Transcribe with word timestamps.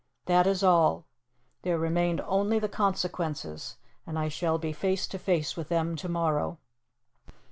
That 0.25 0.47
is 0.47 0.63
all. 0.63 1.05
There 1.61 1.77
remained 1.77 2.21
only 2.21 2.57
the 2.57 2.67
consequences, 2.67 3.77
and 4.07 4.17
I 4.17 4.29
shall 4.29 4.57
be 4.57 4.73
face 4.73 5.05
to 5.05 5.19
face 5.19 5.55
with 5.55 5.69
them 5.69 5.95
to 5.97 6.09
morrow. 6.09 6.57